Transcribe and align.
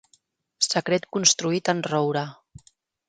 Secret 0.67 1.05
construït 1.17 1.71
en 1.75 1.85
roure. 1.93 2.25